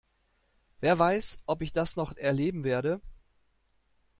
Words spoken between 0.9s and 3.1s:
weiß, ob ich das noch erleben werde?